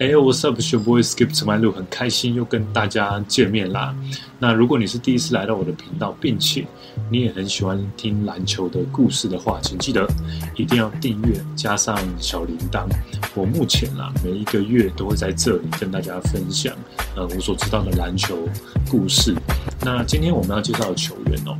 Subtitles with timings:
[0.00, 3.94] 哎，What's up, your boy Skip to my loop，很开心又跟大家见面啦。
[4.38, 6.66] 那如果你是第一次来到我的频道，并且
[7.10, 10.08] 你也很喜欢听篮球的故事的话，请记得
[10.56, 12.86] 一定要订阅加上小铃铛。
[13.34, 16.74] 我目前啊，每一个月都会在这里跟大家分享
[17.14, 18.48] 呃我所知道的篮球
[18.90, 19.34] 故事。
[19.82, 21.54] 那今天我们要介绍的球员哦，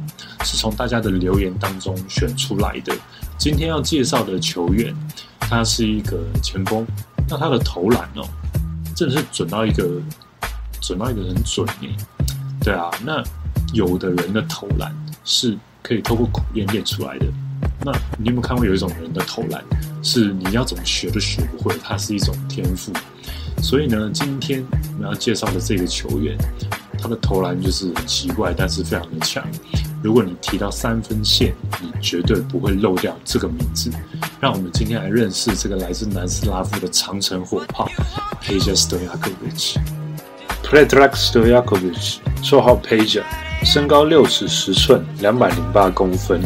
[0.44, 2.94] 是从大家的留言当中选出来的。
[3.36, 4.94] 今天要介绍的球员，
[5.40, 6.86] 他是一个前锋。
[7.30, 8.28] 那他的投篮哦，
[8.94, 9.88] 真的是准到一个
[10.80, 11.96] 准到一个很准诶，
[12.60, 12.90] 对啊。
[13.04, 13.22] 那
[13.72, 14.92] 有的人的投篮
[15.24, 17.26] 是可以透过苦练练出来的。
[17.82, 19.62] 那你有没有看过有一种人的投篮
[20.02, 22.92] 是你要怎么学都学不会，它是一种天赋。
[23.62, 26.36] 所以呢，今天我们要介绍的这个球员，
[26.98, 29.46] 他的投篮就是很奇怪，但是非常的强。
[30.02, 33.90] 如果你提到三分线，你绝对不会漏掉这个名字。
[34.40, 37.86] 让我们今天来认识这个来自南斯拉夫的长城火炮
[38.42, 39.76] Peja Stojakovic。
[40.64, 43.22] Predrag Stojakovic，绰号 Peja，
[43.62, 46.40] 身高六尺十寸，两百零八公分，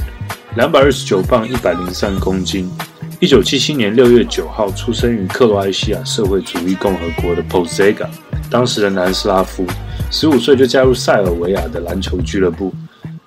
[0.57, 2.69] 两百二十九磅，一百零三公斤。
[3.21, 8.09] 一九七七年六月九号出生于克罗埃西亚社会主义共和国的 Požega，
[8.51, 9.65] 当时的南斯拉夫。
[10.11, 12.75] 十五岁就加入塞尔维亚的篮球俱乐部。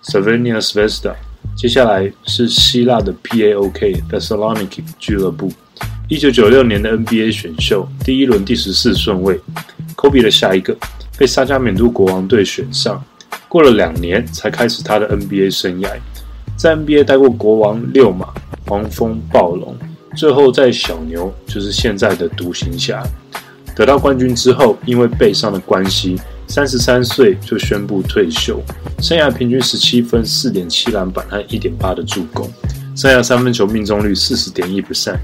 [0.03, 1.15] Slovenia Zvezda，
[1.57, 5.51] 接下来是希腊的 PAOK Thessaloniki 俱乐部。
[6.07, 9.39] 一九九六年的 NBA 选秀，第一轮第十四顺位
[9.95, 10.77] ，Kobe 的下一个
[11.17, 13.03] 被沙加缅度国王队选上。
[13.47, 15.89] 过了两年才开始他的 NBA 生涯，
[16.55, 18.27] 在 NBA 待过国王、六马、
[18.67, 19.75] 黄蜂、暴龙，
[20.15, 23.03] 最后在小牛，就是现在的独行侠。
[23.75, 26.19] 得到冠军之后，因为背伤的关系。
[26.47, 28.61] 三十三岁就宣布退休，
[28.99, 32.49] 生涯平均十七分、四点七篮板和一点八的助攻，
[32.95, 35.19] 生涯三分球命中率四十点一不赛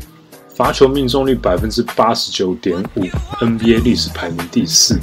[0.53, 3.01] 罚球命中率百分之八十九点五
[3.39, 4.99] ，NBA 历史排名第四，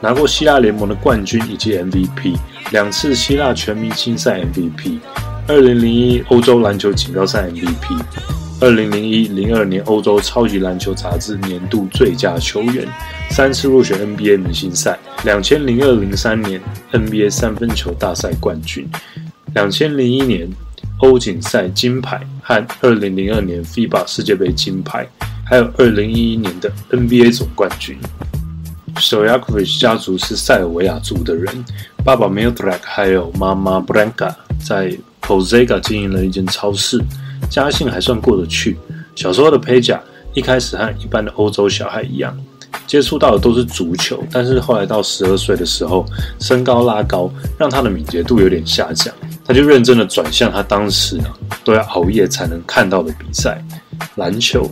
[0.00, 2.38] 拿过希腊联盟的冠军以及 MVP，
[2.70, 4.98] 两次希腊全明星赛 MVP，
[5.46, 8.33] 二零零一欧洲篮球锦标赛 MVP。
[8.60, 12.86] 二零零一零二年欧洲超级篮球杂志年度最佳球员，
[13.30, 14.98] 三次入选 NBA 明星赛。
[15.24, 16.60] 两千零二零三年
[16.92, 18.88] NBA 三分球大赛冠军，
[19.54, 20.48] 两千零一年
[21.00, 25.06] 欧锦赛金牌和二零零二年 FIBA 世界杯金牌，
[25.44, 27.98] 还有二零一一年的 NBA 总冠军。
[28.96, 31.52] s o y a k o v i c h 家族是塞尔维亚族的人，
[32.04, 34.32] 爸爸 Mildred 还有妈妈 Branka
[34.64, 37.02] 在 Posega 经营了一间超市。
[37.50, 38.76] 家境还算过得去。
[39.14, 40.00] 小时候的佩贾
[40.32, 42.36] 一开始和一般的欧洲小孩一样，
[42.86, 44.22] 接触到的都是足球。
[44.32, 46.04] 但是后来到十二岁的时候，
[46.40, 51.30] 身高拉高让他的敏捷度有点下降，他就认真的转向他当时啊
[51.62, 53.62] 都要熬夜才能看到的比赛——
[54.16, 54.68] 篮球。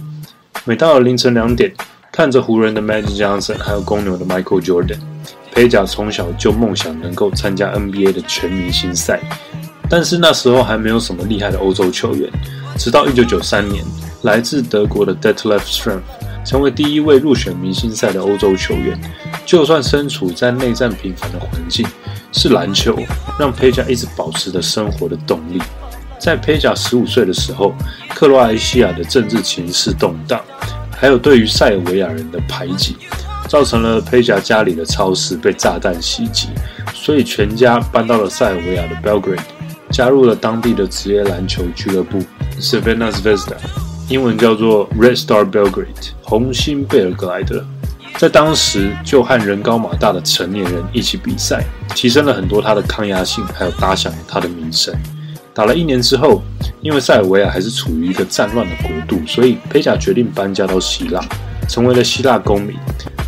[0.64, 1.72] 每到了凌晨两点，
[2.10, 4.98] 看着湖人的 Magic Johnson 还有公牛的 Michael Jordan，
[5.52, 9.20] 佩贾从小就梦想能够参加 NBA 的全明星赛。
[9.92, 12.26] 但是那时候还没有什么厉害的欧洲球员。
[12.78, 13.84] 直到一九九三年，
[14.22, 16.00] 来自德国的 Detlef Schremp
[16.46, 18.98] 成为第一位入选明星赛的欧洲球员。
[19.44, 21.86] 就算身处在内战频繁的环境，
[22.32, 22.98] 是篮球
[23.38, 25.60] 让佩贾一直保持着生活的动力。
[26.18, 27.74] 在佩贾十五岁的时候，
[28.14, 30.40] 克罗埃西亚的政治情势动荡，
[30.90, 32.96] 还有对于塞尔维亚人的排挤，
[33.46, 36.48] 造成了佩贾家里的超市被炸弹袭击，
[36.94, 39.40] 所以全家搬到了塞尔维亚的 Belgrade，
[39.92, 42.18] 加入了当地的职业篮球俱乐部。
[42.58, 43.56] Savannah Zvezda，
[44.08, 47.64] 英文叫做 Red Star Belgrade，红星贝尔格莱德，
[48.18, 51.64] 在当时就和人高马大的成年人一起比赛，
[51.94, 54.94] 提升了很多他的抗压性，还有打响了他的名声。
[55.54, 56.42] 打了一年之后，
[56.80, 61.22] 因为塞尔维亚还是处于一个战乱的国度，所以佩贾决定搬家到希腊，
[61.68, 62.76] 成为了希腊公民。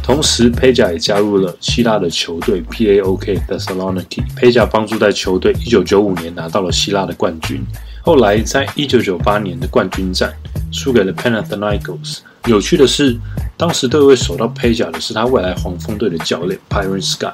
[0.02, 4.22] 同时，佩贾也加入了希腊的球队 PAOK Thessaloniki。
[4.36, 7.64] 佩贾帮助在球队1995年拿到了希腊的冠军。
[8.02, 10.30] 后来，在1998年的冠军战
[10.70, 12.18] 输给了 Panathinaikos。
[12.44, 13.16] 有趣的是，
[13.56, 17.32] 当时对位守到佩贾的是他未来黄蜂队的教练 Pyron Sky。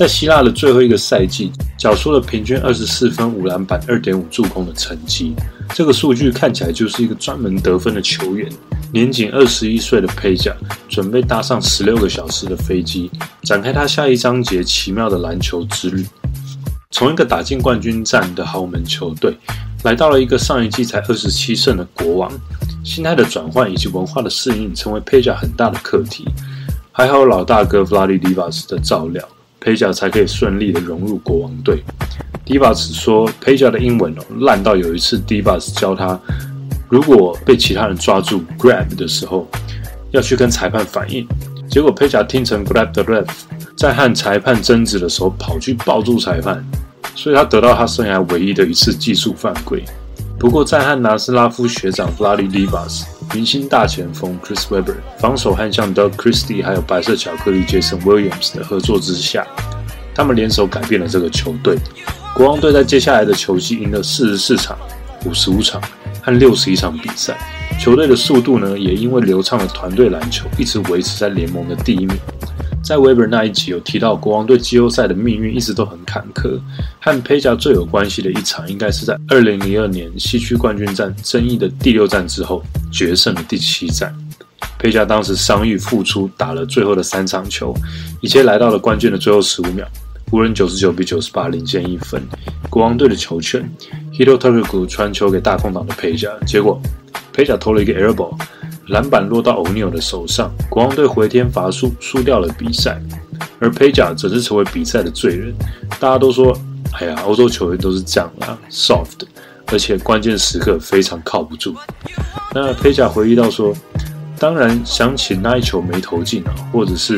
[0.00, 5.34] 在希腊的最后一个赛季，缴出了平均二十四分、五篮板、二点五助攻的成绩。
[5.74, 8.50] 这个数据看起来就是一个专门得分的球员。
[8.94, 10.56] 年仅二十一岁的佩贾，
[10.88, 13.10] 准备搭上十六个小时的飞机，
[13.42, 16.06] 展开他下一章节奇妙的篮球之旅。
[16.90, 19.36] 从一个打进冠军战的豪门球队。
[19.82, 22.32] 来到了一个上一季才二十七胜的国王，
[22.82, 26.24] 心态的转换以及文化的适应成为佩贾很大的课题。
[26.90, 29.26] 还好老大哥 Vladi Divas 的照料，
[29.60, 31.82] 佩贾才可以顺利的融入国王队。
[32.46, 36.18] Divas 说，佩贾的英文哦烂到有一次 Divas 教他，
[36.88, 39.46] 如果被其他人抓住 grab 的时候，
[40.10, 41.26] 要去跟裁判反映，
[41.70, 43.28] 结果佩贾听成 grab the ref，
[43.76, 46.64] 在和裁判争执的时候跑去抱住裁判，
[47.14, 49.84] 所以他得到他生涯唯一的一次技术犯规。
[50.38, 59.46] 不过在和拿斯拉夫学长 Vladi Divas、明星大前锋 Chris Webber、防守悍将 Doug Christie 还有白色巧克力 Jason Williams 的合作之下，
[60.12, 61.76] 他们联手改变了这个球队。
[62.34, 64.76] 国王队在接下来的球季赢了四十四场、
[65.24, 65.80] 五十五场
[66.20, 67.38] 和六十一场比赛。
[67.78, 72.18] 球队的速度呢，也因为流畅的团队篮球，一直维持在联盟的第一名。
[72.82, 76.58] 在 Weber 那一集有提到，国王队季后赛的命运一直都很坎坷。
[77.00, 84.14] 和佩加最有关系的一场，应该是在2002年西区冠军战争议的第六战之后决胜的第七战。
[84.78, 87.74] 佩加当时伤愈复出，打了最后的三场球，
[88.20, 89.86] 一切来到了关键的最后十五秒，
[90.30, 92.22] 湖人九十九比九十八领先一分。
[92.68, 93.70] 国王队的球权
[94.12, 96.80] ，Hito Turku 传球给大空档的佩加，结果。
[97.32, 98.36] 佩贾投了一个 air ball，
[98.90, 103.00] 篮板落到欧尼尔的手上，国王队回天乏术，输掉了比赛。
[103.60, 105.54] 而佩贾则是成为比赛的罪人。
[106.00, 106.56] 大家都说
[106.98, 109.22] ：“哎呀，欧洲球员都是这样啦，soft，
[109.66, 111.74] 而且关键时刻非常靠不住。”
[112.52, 113.72] 那佩贾回忆到说
[114.38, 117.16] ：“当然想起那一球没投进啊，或者是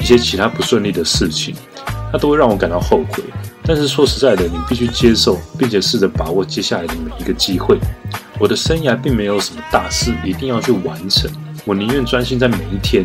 [0.00, 1.54] 一些其他不顺利的事情，
[2.12, 3.24] 他都会让我感到后悔。
[3.64, 7.78] 但是说实在的，你必须接受，并且试着把握接下来的每一个机会。”
[8.40, 11.28] 我的生涯并没有什么大事一定要去完成，
[11.64, 13.04] 我宁愿专心在每一天、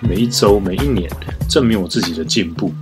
[0.00, 1.10] 每一周、每一年，
[1.48, 2.72] 证明我自己的进步。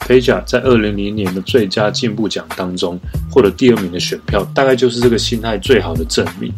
[0.00, 2.98] 佩贾在二零零年的最佳进步奖当中
[3.30, 6.52] 获得第二名的选票，大概就是这个心态最好的证明。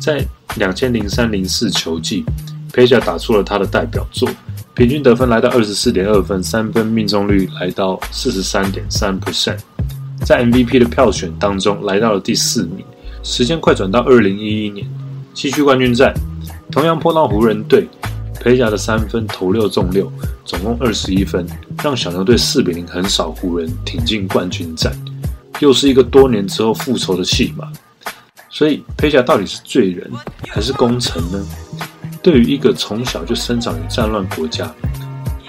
[0.00, 0.24] 在
[0.56, 2.24] 两千零三零四球季，
[2.72, 4.28] 佩贾打出了他的代表作，
[4.74, 9.58] 平均得分来到二十四点二分，三分命中率来到四十三点三 percent，
[10.24, 12.84] 在 MVP 的票选当中来到了第四名。
[13.28, 14.86] 时间快转到二零一一年
[15.34, 16.14] 西区冠军战，
[16.70, 17.88] 同样碰到湖人队，
[18.40, 20.10] 裴甲的三分投六中六，
[20.44, 21.44] 总共二十一分，
[21.82, 24.96] 让小牛队四比零横扫湖人，挺进冠军战。
[25.58, 27.68] 又是一个多年之后复仇的戏码。
[28.48, 30.08] 所以裴甲到底是罪人
[30.48, 31.44] 还是功臣呢？
[32.22, 34.72] 对于一个从小就生长于战乱国家、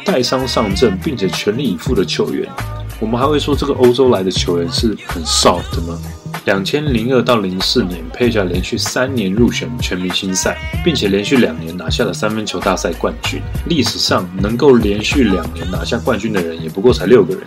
[0.03, 2.51] 带伤上阵并且全力以赴的球员，
[2.99, 5.97] 我们还会说这个欧洲来的球员是很 soft 吗？
[6.45, 13.41] 两千零二到零四年，佩贾连续三年入选全明星赛，并且连续两年拿下了三分球大赛冠军。
[13.65, 17.43] 历史上能够连续两年拿下冠军的人也不过才六个人。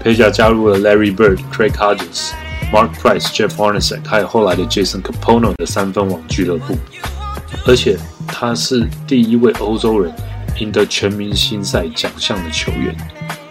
[0.00, 2.32] 佩贾加入了 Larry Bird、Craig Hodges、
[2.72, 6.76] Mark Price、Jeff Hornacek，还有后来的 Jason Capono 的三分网俱乐部。
[7.66, 7.96] 而且
[8.26, 10.12] 他是第一位欧洲人
[10.58, 12.94] 赢得全明星赛奖项的球员。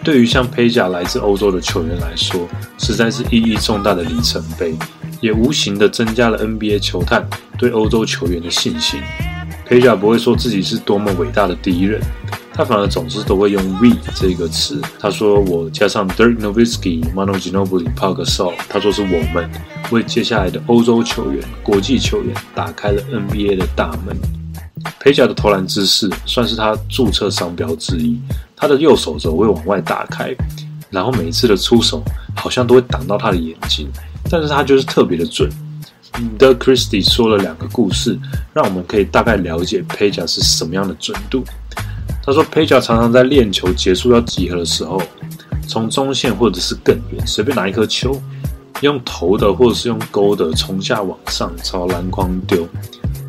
[0.04, 2.46] 对于像佩贾来自欧洲的球员来说，
[2.76, 4.76] 实在是意义重大的里程碑，
[5.22, 9.00] 也无形的增加了 NBA 球探对欧洲球员的信心。
[9.64, 11.98] 佩贾不会说自己是多么伟大的第一人，
[12.52, 14.78] 他反而总是都会用 “we” 这个词。
[15.00, 19.50] 他说：“我加上 Dirk Nowitzki、Manu Ginobili、Paul Gasol，他说是我们
[19.90, 24.14] 为接下来的欧洲球员、国际球员打开了 NBA 的大门。”
[25.00, 28.18] 佩贾的投篮姿势算是他注册商标之一。
[28.56, 30.34] 他的右手肘会往外打开，
[30.90, 32.02] 然后每一次的出手
[32.34, 33.88] 好像都会挡到他的眼睛，
[34.30, 35.50] 但是他就是特别的准。
[36.38, 38.16] The Christie 说了两个故事，
[38.52, 41.44] 让我们可以大概了解佩贾是什么样的准度。
[42.24, 45.02] 他说，佩贾常常在练球结束要集合的时候，
[45.66, 48.18] 从中线或者是更远随便拿一颗球，
[48.80, 52.66] 用投的或者是用勾的从下往上朝篮筐丢，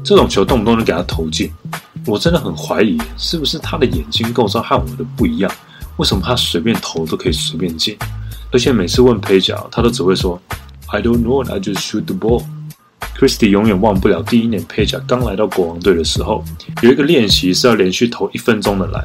[0.05, 1.51] 这种球动不动就给他投进。
[2.05, 5.51] 我真的很怀疑，是不是他的眼睛构造和我的不一样？
[5.97, 7.97] 为什么他随便投都可以随便进？
[8.51, 10.39] 而且每次问配角，他都只会说
[10.89, 12.43] “I don't know, I just shoot the ball”。
[13.17, 16.43] Christie 永远忘不了第一年配角刚来到国王队的时候，
[16.83, 19.03] 有一个练习是要连续投一分钟的篮。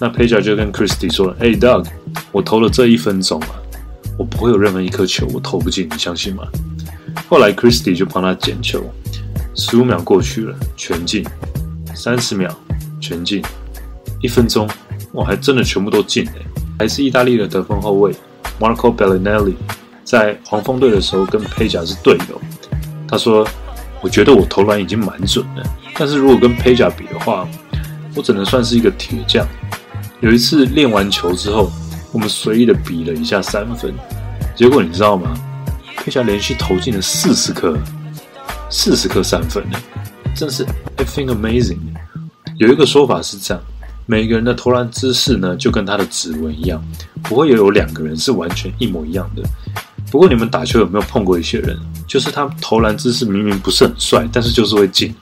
[0.00, 1.86] 那配角就跟 Christie 说：“Hey Doug，
[2.32, 3.54] 我投了这一分钟啊，
[4.18, 6.42] 我不会有任何一颗球我投不进，你相信吗？”
[7.28, 8.82] 后来 Christie 就帮他捡球，
[9.54, 11.24] 十五秒过去了，全进。
[11.94, 12.50] 三十秒
[13.00, 13.42] 全进，
[14.20, 14.68] 一分钟，
[15.12, 16.34] 哇，还真的全部都进哎！
[16.78, 18.12] 还是意大利的得分后卫
[18.58, 19.54] Marco Bellinelli，
[20.02, 22.40] 在黄蜂队的时候跟佩贾是队友。
[23.06, 23.46] 他说
[24.00, 25.62] ：“我觉得我投篮已经蛮准了，
[25.94, 27.46] 但是如果跟佩贾比的话，
[28.16, 29.46] 我只能算是一个铁匠。”
[30.20, 31.70] 有一次练完球之后，
[32.10, 33.94] 我们随意的比了一下三分，
[34.56, 35.34] 结果你知道吗？
[35.96, 37.76] 佩贾连续投进了四十颗，
[38.72, 39.78] 四十颗三分呢！
[40.34, 40.64] 真是
[40.96, 41.76] I think amazing。
[42.56, 43.62] 有一个说法是这样：
[44.06, 46.82] 每个人的投篮姿势呢，就跟他的指纹一样，
[47.22, 49.42] 不会有两个人是完全一模一样的。
[50.10, 55.14] 不过你们打球有没有碰过一些人，就是他投篮姿势明明不是很帅，但是就是会进。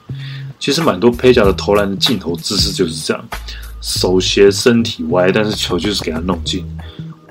[0.57, 3.21] 其实蛮多配角的投篮的镜头姿势就是这样，
[3.81, 6.65] 手斜身体歪，但是球就是给他弄进。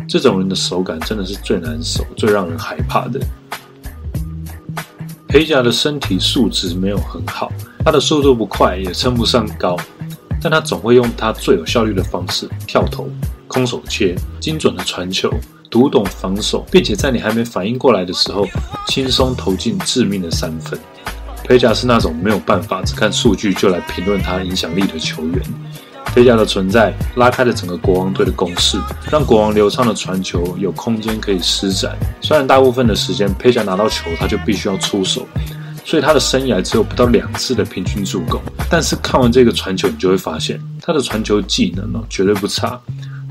[0.07, 3.19] 这种人的手感真的是最难守、最让人害怕的。
[5.31, 7.53] 裴甲的身体素质没有很好，
[7.85, 9.77] 他的速度不快，也称不上高，
[10.43, 13.09] 但他总会用他最有效率的方式跳投、
[13.47, 15.33] 空手切、精准的传球、
[15.71, 18.45] 读懂防守，并且在你还没反应过来的时候，
[18.89, 20.77] 轻松投进致命的三分。
[21.45, 25.43] 裴甲是那种没有办法只看数据就来评论他影响力的球员。
[26.15, 28.79] 裴甲的存在拉开了整个国王队的攻势，
[29.11, 31.97] 让国王流畅的传球有空间可以施展。
[32.21, 35.27] 虽然大部分的时间裴甲拿到球他就必须要出手，
[35.85, 38.41] 所以他的生涯只有不到两次的平均助攻。
[38.69, 42.79] 但是看完这个传球，你就会发现他的传球技能哦绝对不差。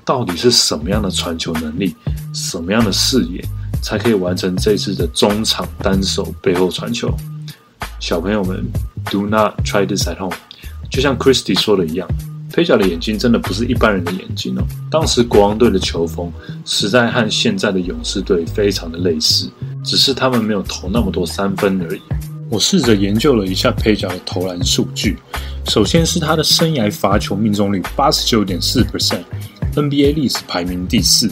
[0.06, 1.96] 到底是什么样的传球能力，
[2.34, 3.44] 什么样的视野，
[3.84, 7.14] 才可以完成这次的中场单手背后传球？
[8.00, 8.66] 小朋友们
[9.12, 10.36] ，Do not try this at home。
[10.90, 12.08] 就像 Christy 说的一样。
[12.60, 14.68] 佩甲的眼睛真的不是一般人的眼睛哦。
[14.92, 16.30] 当时国王队的球风
[16.66, 19.50] 实在和现在的勇士队非常的类似，
[19.82, 22.02] 只是他们没有投那么多三分而已。
[22.50, 25.18] 我试着研究了一下佩甲的投篮数据，
[25.70, 31.32] 首先是他的生涯罚球命中率八十九点四 percent，NBA 历史排名第四，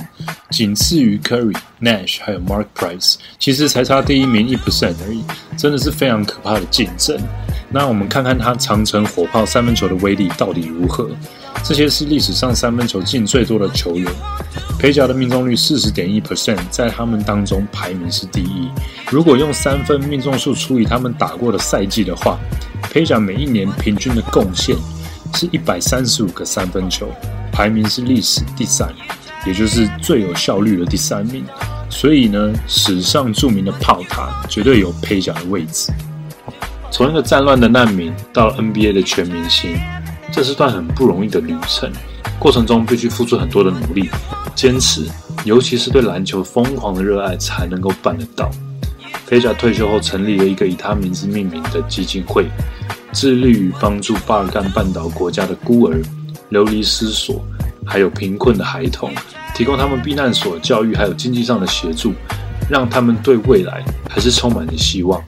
[0.50, 5.22] 仅次于 Curry、Nash 还有 Mark Price，其实才差第一名一 percent 而已，
[5.57, 7.19] 真的是非常可怕的竞争。
[7.70, 11.10] 那我们看看他长城火炮三分球的威力到底如何？
[11.64, 14.10] 这些是历史上三分球进最多的球员。
[14.80, 18.70] 裴甲的命中率四十点一 percent，在他们当中排名是第一。
[19.12, 22.38] 如果用三分命中数除以他们打过的赛季的话，
[22.84, 24.76] 裴甲每一年平均的贡献
[25.34, 27.10] 是一百三十五个三分球，
[27.52, 28.88] 排名是历史第三，
[29.46, 31.44] 也就是最有效率的第三名。
[31.90, 35.92] 所以呢，史上著名的炮塔绝对有裴甲的位置。
[36.89, 39.77] 从一个战乱的难民到 NBA 的全明星，
[40.32, 41.91] 这是段很不容易的旅程。
[42.39, 44.10] 过程中必须付出很多的努力、
[44.56, 45.06] 坚持，
[45.44, 48.50] 尤其是对篮球疯狂的热爱，才能够办得到。
[49.25, 52.46] 菲甲退休后成立了一个以他名字命名的基金会，
[53.12, 56.01] 致力于帮助巴尔干半岛国家的孤儿、
[56.50, 57.44] 流离失所，
[57.86, 59.12] 还有贫困的孩童，
[59.53, 62.13] 提供他们避难所、教育还有经济上的协助，
[62.70, 65.24] 让他们对未来还是充满着希望。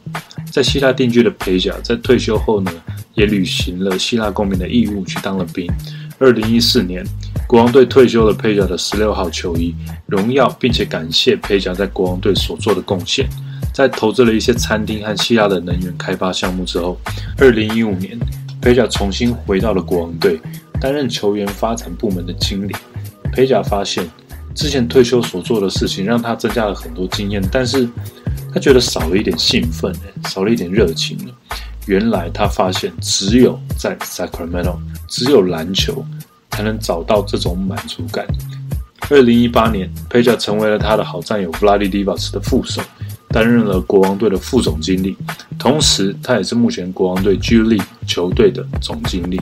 [0.51, 2.71] 在希腊定居的佩甲，在退休后呢，
[3.13, 5.71] 也履行了希腊公民的义务，去当了兵。
[6.17, 7.05] 二零一四年，
[7.47, 9.73] 国王队退休了佩甲的十六号球衣，
[10.05, 13.29] 荣耀并且感谢裴甲在国王队所做的贡献。
[13.73, 16.99] 在投资了一些餐厅和希腊的能源开发项目之后，
[17.37, 18.19] 二零一五年，
[18.59, 20.37] 佩甲重新回到了国王队，
[20.81, 22.75] 担任球员发展部门的经理。
[23.31, 24.05] 佩甲发现，
[24.55, 27.87] 之前退休所做的事情让他增加了很多经验，但是。
[28.51, 29.93] 他觉得少了一点兴奋，
[30.27, 31.15] 少了一点热情。
[31.85, 34.75] 原来他发现，只有在 Sacramento，
[35.07, 36.03] 只有篮球
[36.49, 38.25] 才能找到这种满足感。
[39.11, 42.81] 二零一八年 p a g e 成为了他的好战友 Vladi Divac 的副手，
[43.27, 45.15] 担任了国王队的副总经理，
[45.59, 49.39] 同时他也是目前国王队 Gulee 球队的总经理。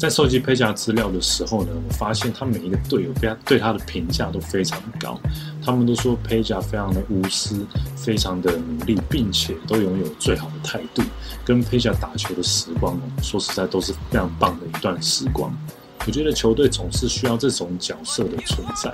[0.00, 5.20] 在收集佩贾资料的时候呢，我发现他每一个队友对他对他的评价都非常高，
[5.62, 7.66] 他们都说佩贾非常的无私，
[7.96, 11.02] 非常的努力，并且都拥有最好的态度。
[11.44, 15.54] 跟佩贾打球的时光哦，说实在都是非常棒的一段时光。
[16.06, 18.92] 我觉得球队总是需要这种角色的存在，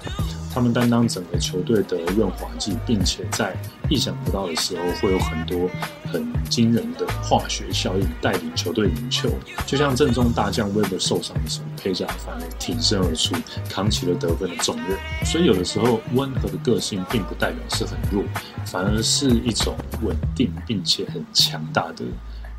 [0.52, 3.56] 他们担当整个球队的润滑剂，并且在
[3.88, 5.70] 意想不到的时候会有很多
[6.12, 9.30] 很惊人的化学效应，带领球队赢球。
[9.66, 13.36] 就像正中大将威伯受伤的时候，佩贾反而挺身而出，
[13.70, 14.98] 扛起了得分的重任。
[15.24, 18.24] 所以有的时候温和的个性并不代表是很弱，
[18.66, 22.04] 反而是一种稳定并且很强大的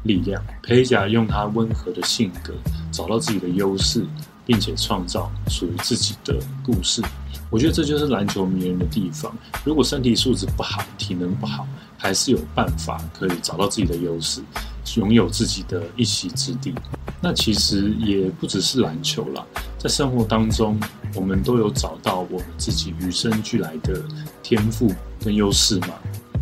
[0.03, 0.41] 力量。
[0.63, 2.53] 佩贾用他温和的性格
[2.93, 4.05] 找到自己的优势。
[4.47, 7.03] 并且创造属于自己的故事，
[7.49, 9.35] 我觉得这就是篮球迷人的地方。
[9.65, 14.41] 如果身体素质不好，体能不好，还是有办法可以找到自己的优势，
[14.95, 16.73] 拥有自己的一席之地。
[17.21, 19.45] 那其实也不只是篮球啦，
[19.77, 20.79] 在生活当中，
[21.13, 24.01] 我们都有找到我们自己与生俱来的
[24.41, 25.89] 天赋跟优势嘛。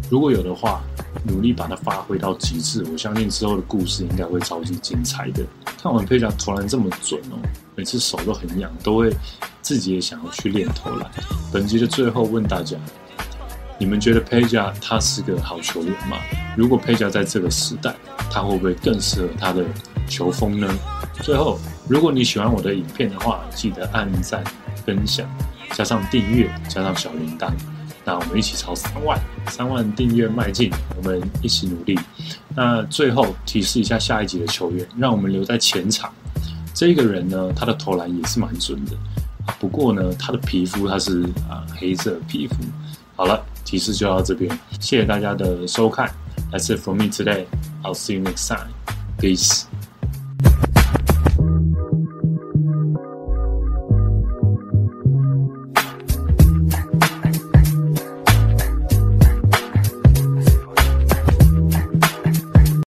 [0.10, 0.82] 如果有的话，
[1.24, 5.44] 努力把它发挥到极致，我相信之后的故事应该会超级精彩的。
[5.82, 7.38] 看完佩贾投篮这么准哦，
[7.76, 9.16] 每次手都很痒，都会
[9.62, 11.10] 自己也想要去练投篮。
[11.52, 12.78] 本集的最后问大家：
[13.80, 16.18] 你们觉得佩贾他是个好球员吗？
[16.56, 17.96] 如果佩贾在这个时代，
[18.30, 19.64] 他会不会更适合他的
[20.08, 20.68] 球风呢？
[21.22, 21.58] 最后，
[21.88, 24.44] 如果你喜欢我的影片的话，记得按赞、
[24.86, 25.28] 分享，
[25.72, 27.52] 加上订阅，加上小铃铛。
[28.06, 32.00] 那我们一起朝三万三万订阅迈进，我们一起努力。
[32.56, 36.14] 那最后提示一下下一集的球员，让我们留在前场。
[36.74, 38.92] 这个人呢，他的投篮也是蛮准的，
[39.60, 42.56] 不过呢，他的皮肤他是啊黑色皮肤。
[43.16, 46.14] 好了，提示就到这边，谢谢大家的收看。
[46.52, 47.46] That's it for me today.
[47.82, 48.70] I'll see you next time.
[49.18, 49.66] Peace.